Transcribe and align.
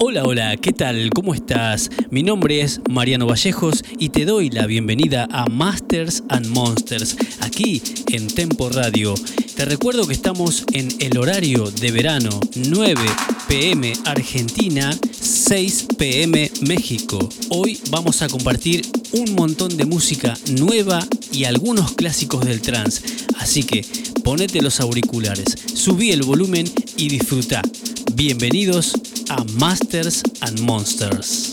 Hola, 0.00 0.22
hola, 0.22 0.56
¿qué 0.56 0.72
tal? 0.72 1.10
¿Cómo 1.10 1.34
estás? 1.34 1.90
Mi 2.10 2.22
nombre 2.22 2.60
es 2.60 2.80
Mariano 2.88 3.26
Vallejos 3.26 3.82
y 3.98 4.10
te 4.10 4.26
doy 4.26 4.48
la 4.48 4.64
bienvenida 4.66 5.26
a 5.32 5.46
Masters 5.46 6.22
and 6.28 6.46
Monsters, 6.46 7.16
aquí 7.40 7.82
en 8.12 8.28
Tempo 8.28 8.68
Radio. 8.68 9.16
Te 9.56 9.64
recuerdo 9.64 10.06
que 10.06 10.12
estamos 10.12 10.64
en 10.72 10.88
el 11.00 11.18
horario 11.18 11.68
de 11.68 11.90
verano, 11.90 12.30
9 12.54 13.00
pm 13.48 13.92
Argentina, 14.04 14.96
6 15.20 15.88
pm 15.98 16.48
México. 16.60 17.28
Hoy 17.48 17.80
vamos 17.90 18.22
a 18.22 18.28
compartir 18.28 18.86
un 19.10 19.34
montón 19.34 19.76
de 19.76 19.84
música 19.84 20.38
nueva 20.60 21.04
y 21.32 21.42
algunos 21.42 21.94
clásicos 21.94 22.44
del 22.44 22.60
trance, 22.60 23.02
así 23.36 23.64
que 23.64 23.84
ponete 24.22 24.62
los 24.62 24.78
auriculares, 24.78 25.56
subí 25.74 26.12
el 26.12 26.22
volumen 26.22 26.70
y 26.96 27.08
disfruta. 27.08 27.62
Bienvenidos 28.14 28.92
a 29.30 29.44
Masters 29.60 30.22
and 30.42 30.60
Monsters. 30.62 31.52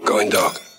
dog. 0.31 0.70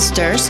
100% 0.00 0.49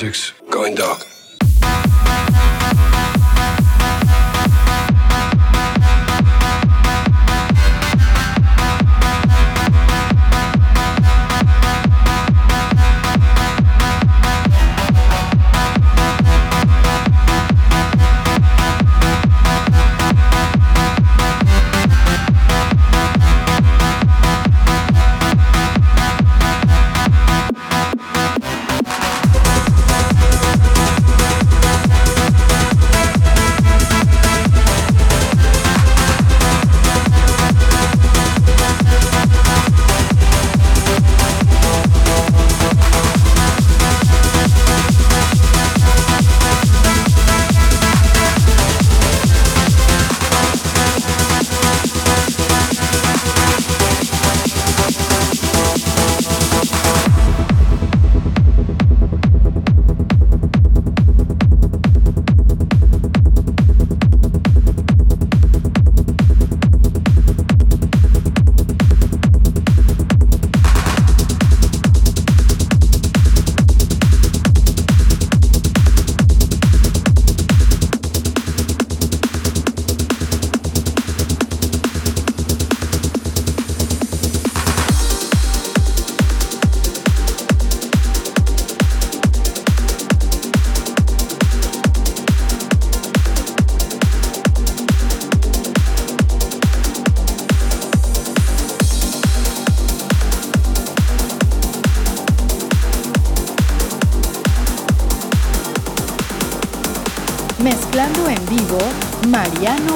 six, 0.00 0.39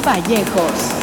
Vallejos. 0.05 0.94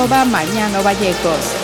Arroba 0.00 0.24
Mañano 0.24 0.82
Vallecos. 0.82 1.59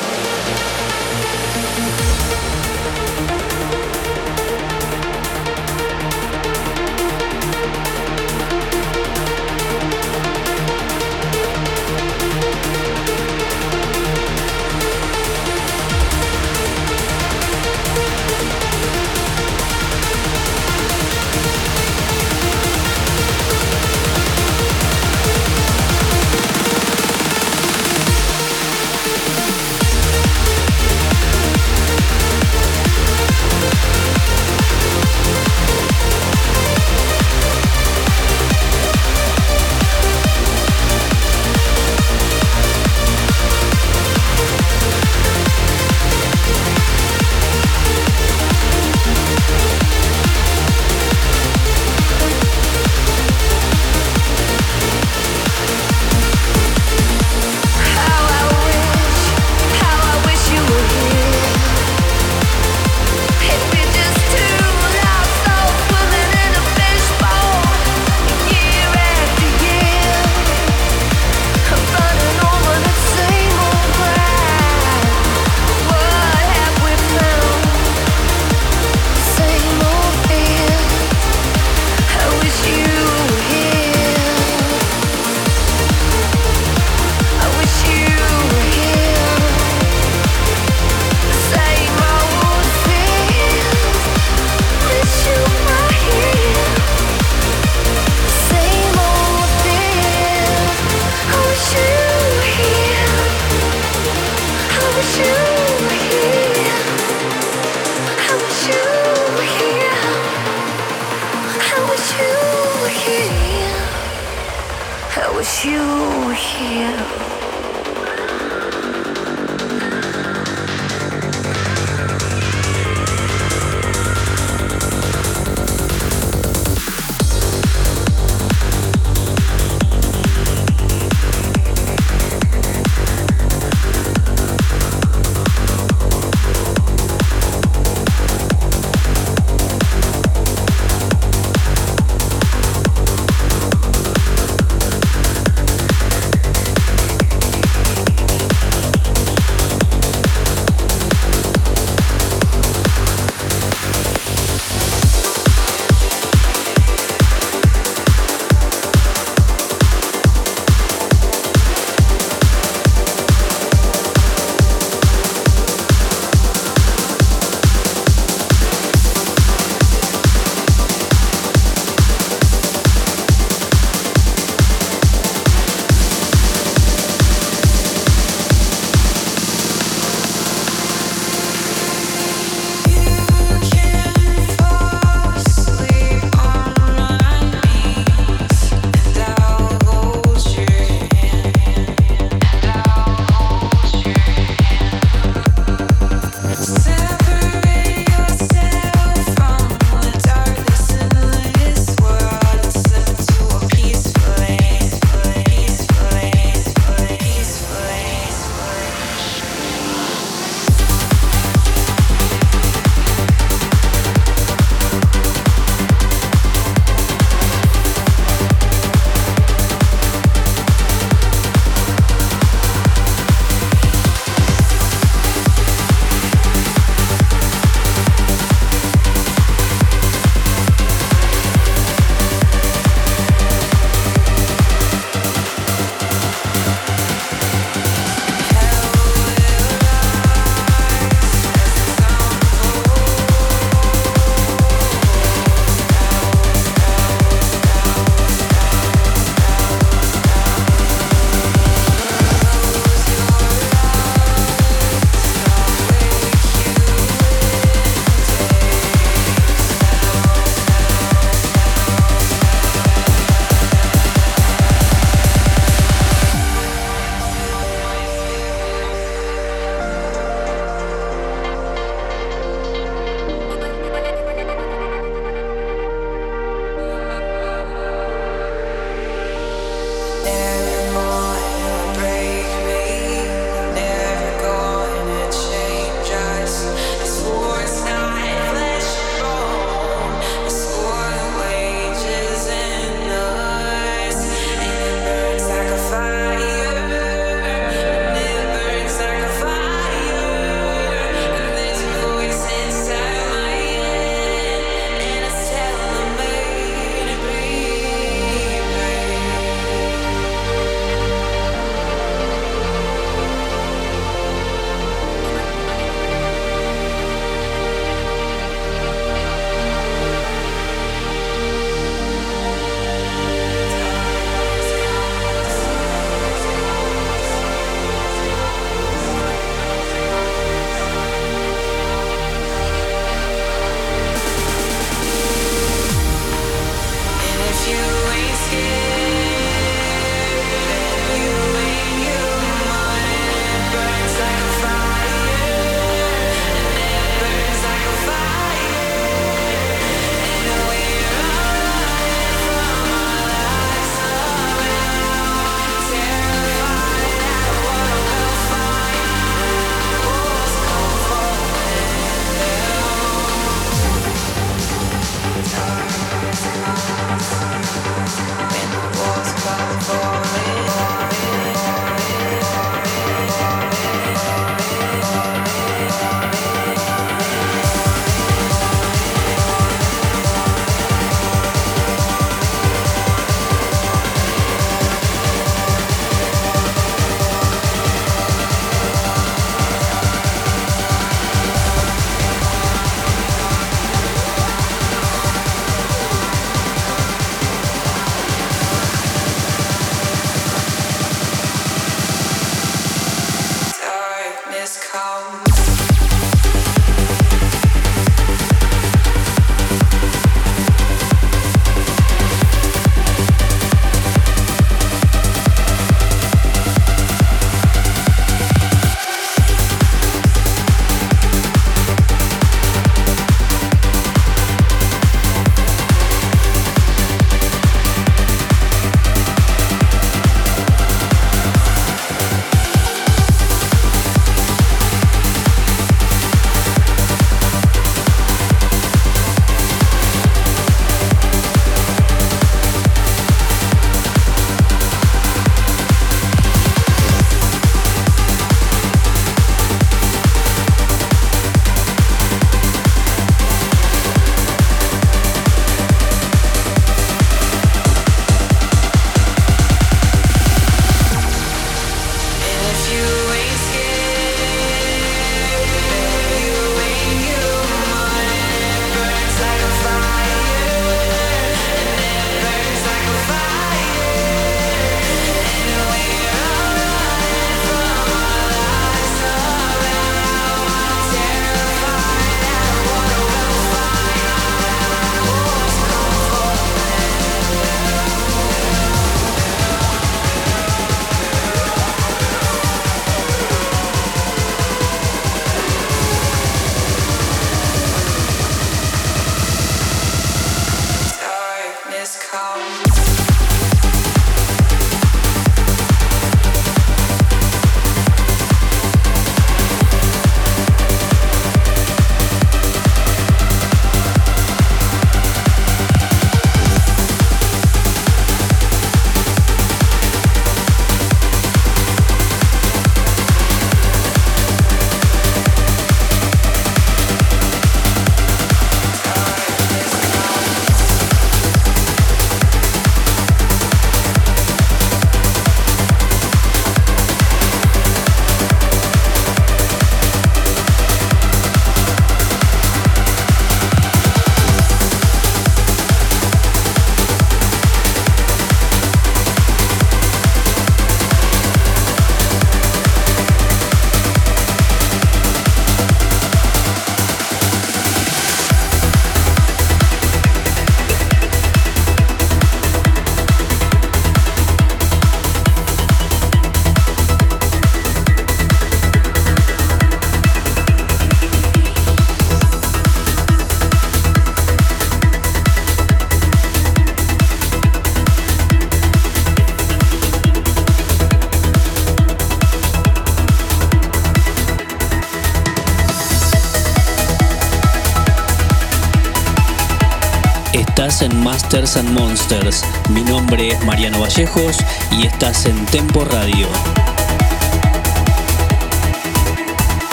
Monsters. 591.84 592.64
Mi 592.90 593.02
nombre 593.02 593.48
es 593.48 593.64
Mariano 593.64 594.00
Vallejos 594.00 594.58
y 594.90 595.06
estás 595.06 595.44
en 595.46 595.66
Tempo 595.66 596.04
Radio. 596.04 596.48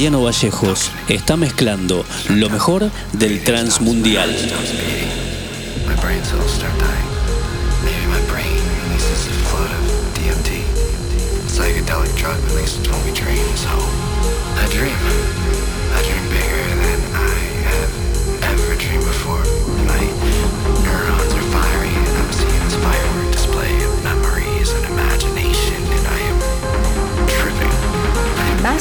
Mariano 0.00 0.22
Vallejos 0.22 0.90
está 1.08 1.36
mezclando 1.36 2.06
lo 2.30 2.48
mejor 2.48 2.90
del 3.12 3.44
transmundial. 3.44 4.34
psychedelic. 14.70 15.39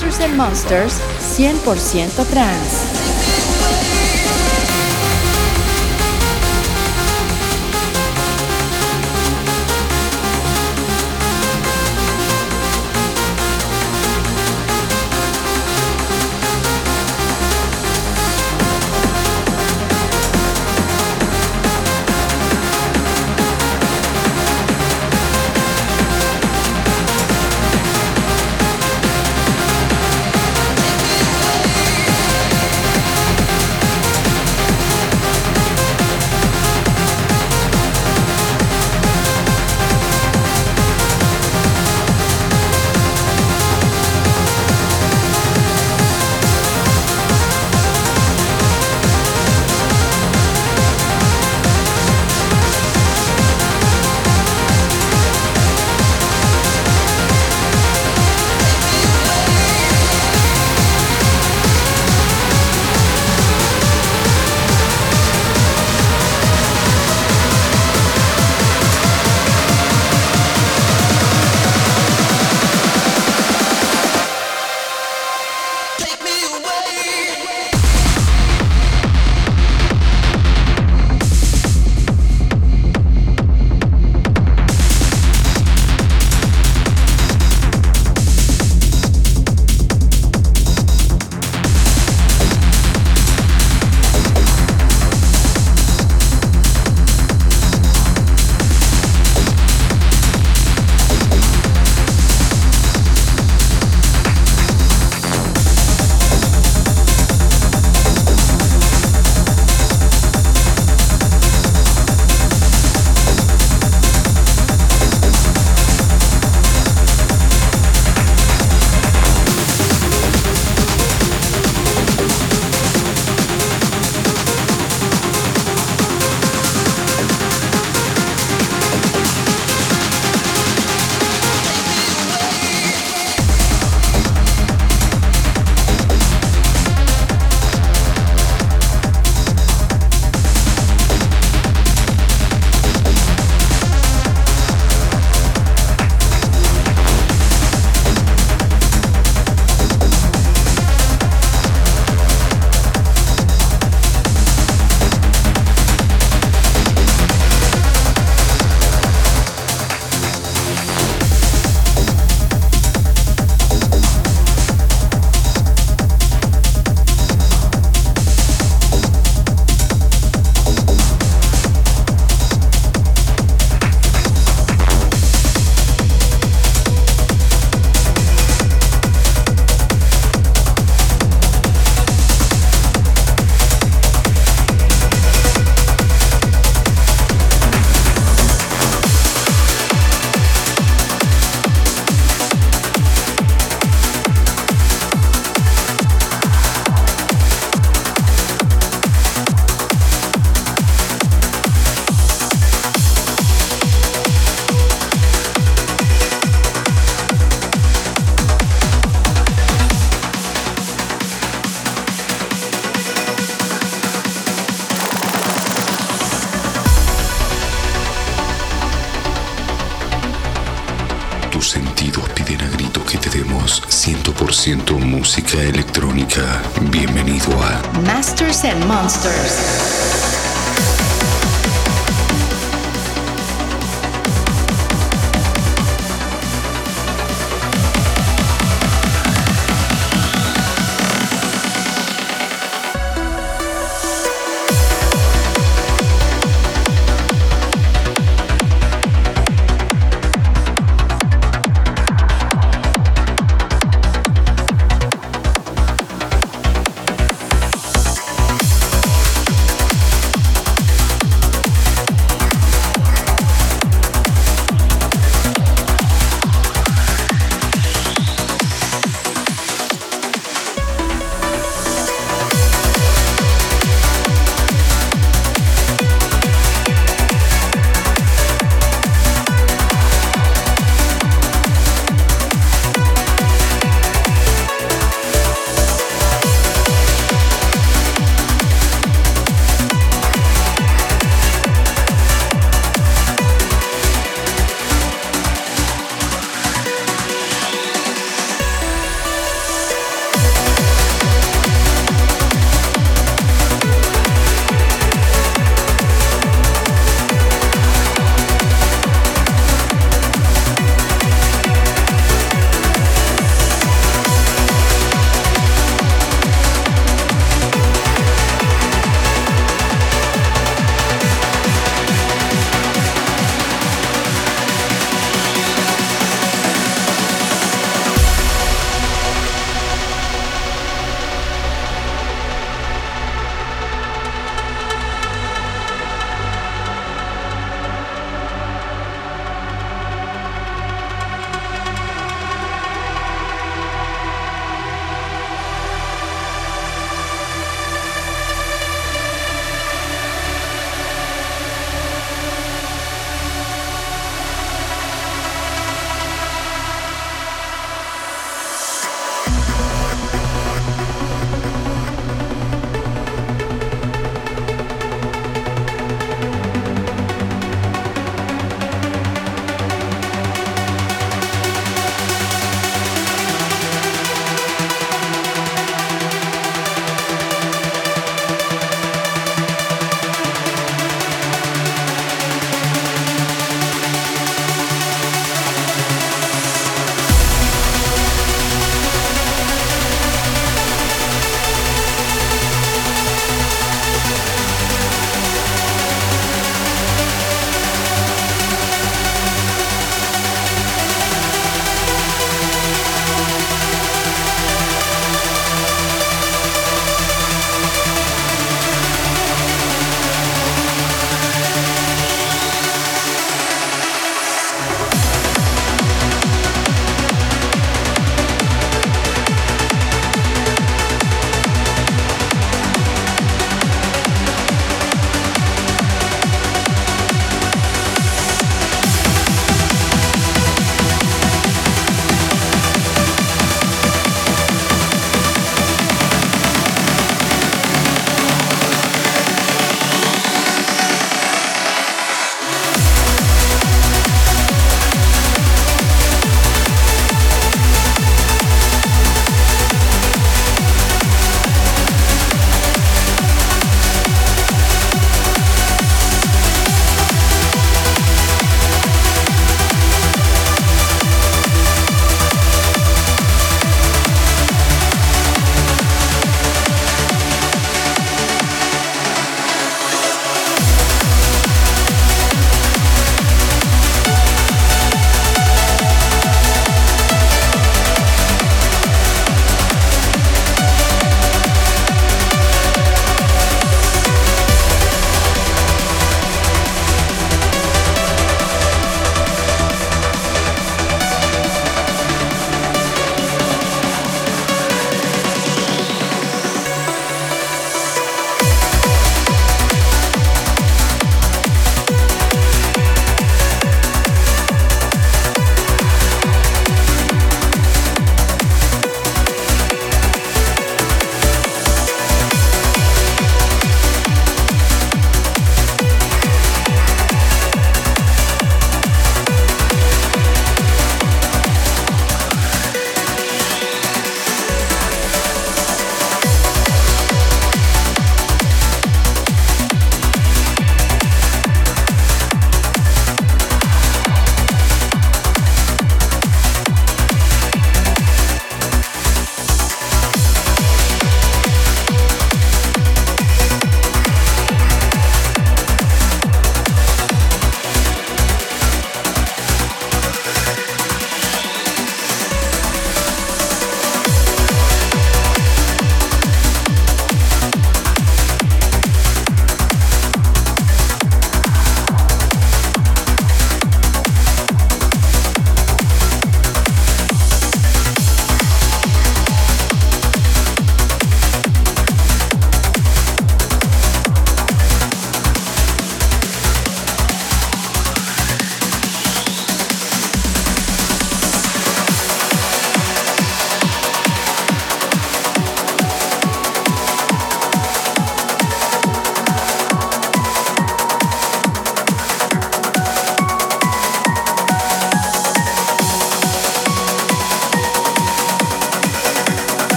Masters 0.00 0.20
and 0.24 0.34
Monsters 0.34 0.98
100% 1.36 2.32
trans. 2.32 2.89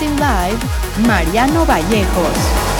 Dancing 0.00 0.18
Live, 0.18 0.58
Mariano 1.06 1.66
Vallejos. 1.66 2.79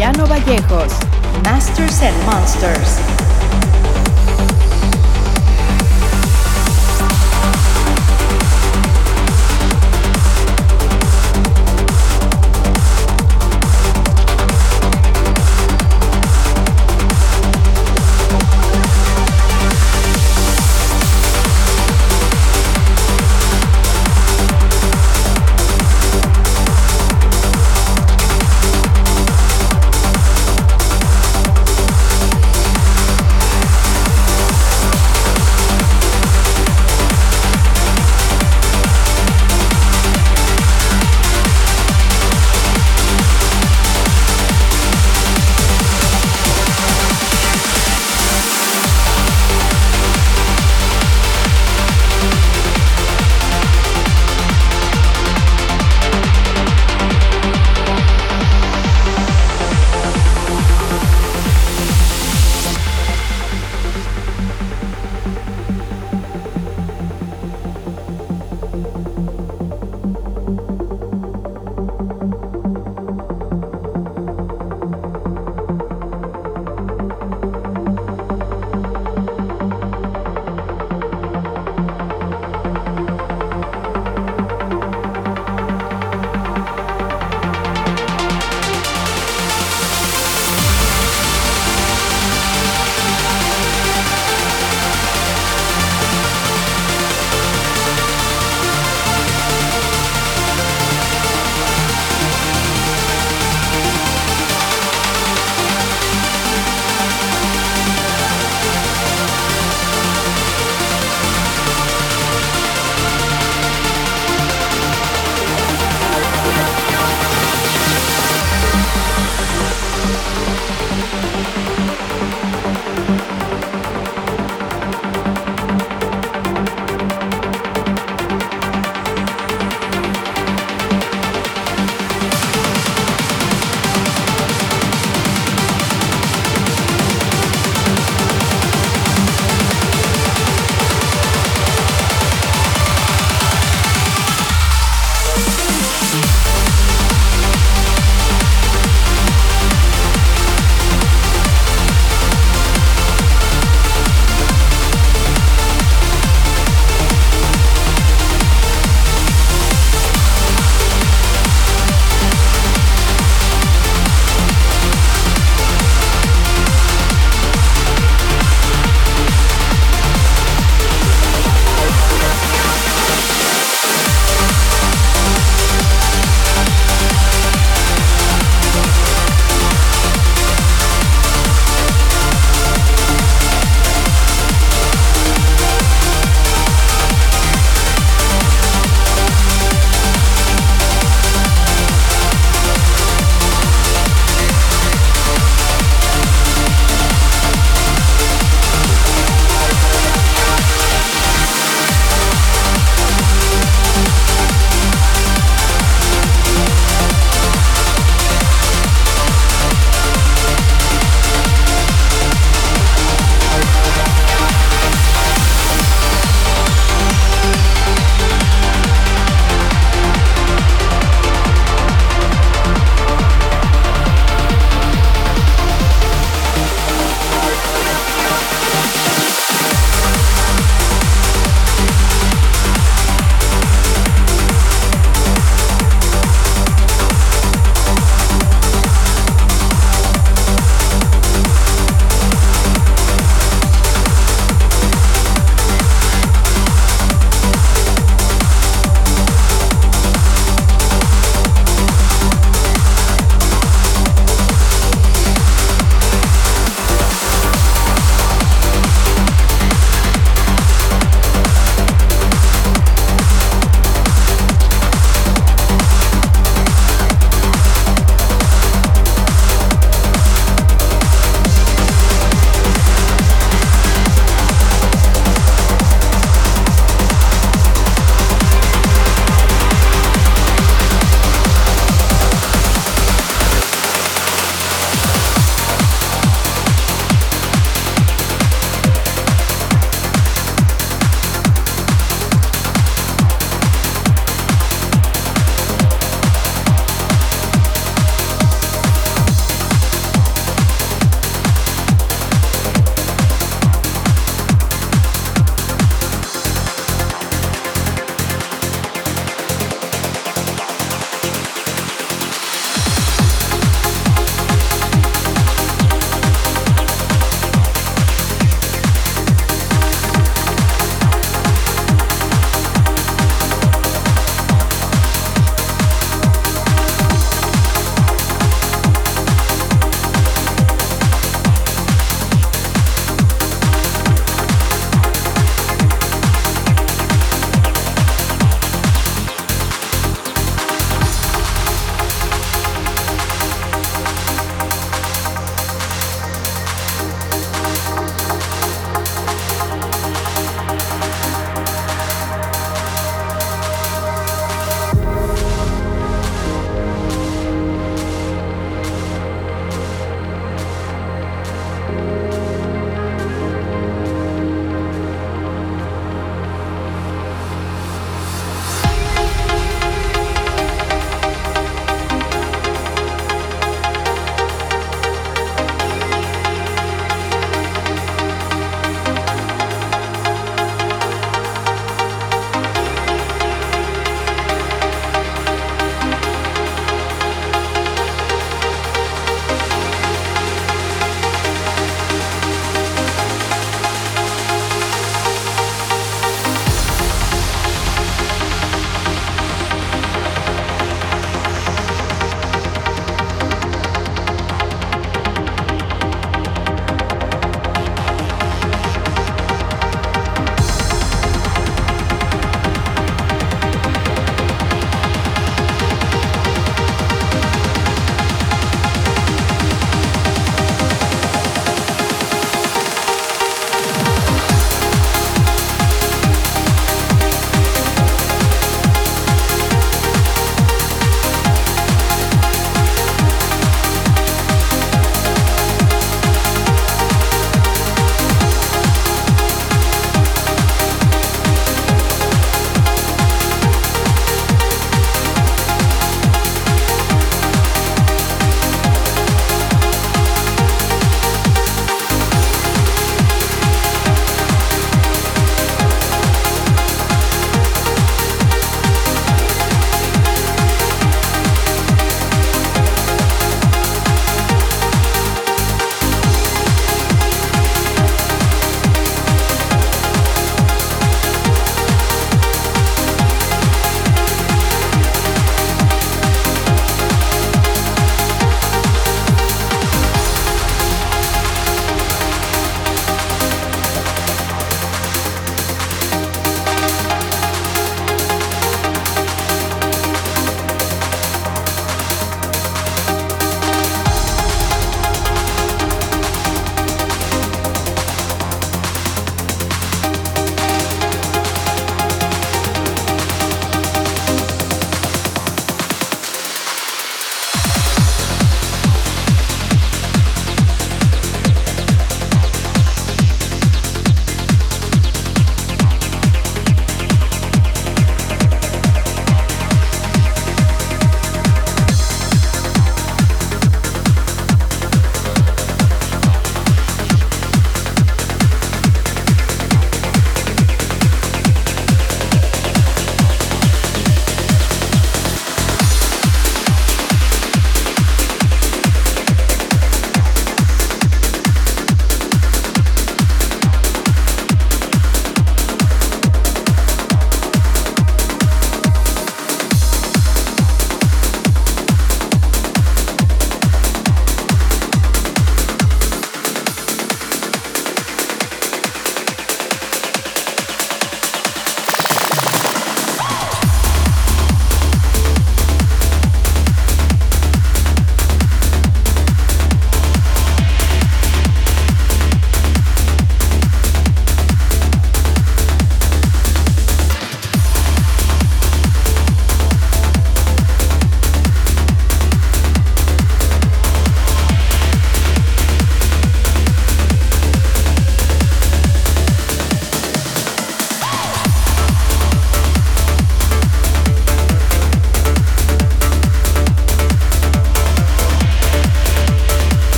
Mariano 0.00 0.26
Vallejos, 0.26 0.59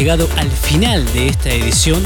llegado 0.00 0.30
al 0.38 0.50
final 0.50 1.04
de 1.12 1.28
esta 1.28 1.50
edición. 1.50 2.02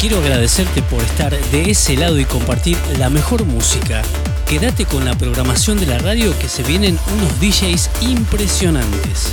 Quiero 0.00 0.20
agradecerte 0.20 0.80
por 0.80 1.02
estar 1.02 1.38
de 1.50 1.70
ese 1.70 1.98
lado 1.98 2.18
y 2.18 2.24
compartir 2.24 2.78
la 2.98 3.10
mejor 3.10 3.44
música. 3.44 4.00
Quédate 4.48 4.86
con 4.86 5.04
la 5.04 5.12
programación 5.14 5.78
de 5.78 5.84
la 5.84 5.98
radio 5.98 6.32
que 6.38 6.48
se 6.48 6.62
vienen 6.62 6.98
unos 7.14 7.40
DJs 7.40 7.90
impresionantes. 8.00 9.32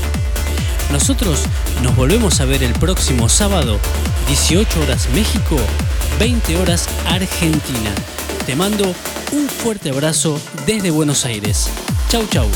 Nosotros 0.92 1.44
nos 1.82 1.96
volvemos 1.96 2.42
a 2.42 2.46
ver 2.46 2.62
el 2.62 2.74
próximo 2.74 3.30
sábado, 3.30 3.80
18 4.28 4.82
horas 4.82 5.08
México, 5.14 5.56
20 6.20 6.58
horas 6.58 6.90
Argentina. 7.08 7.96
Te 8.46 8.58
mando 8.58 8.84
un 9.32 9.48
fuerte 9.48 9.92
abrazo 9.92 10.42
desde 10.66 10.92
Buenos 10.92 11.24
Aires. 11.24 11.70
Chau 12.10 12.28
chau. 12.30 12.50